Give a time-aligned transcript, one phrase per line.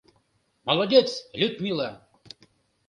[0.67, 1.91] Молодец, Людмила!